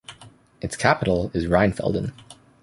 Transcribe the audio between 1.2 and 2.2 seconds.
is Rheinfelden.